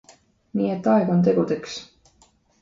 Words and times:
Nii 0.59 0.71
et 0.75 0.89
on 0.93 0.97
aeg 1.03 1.13
tegudeks. 1.27 1.77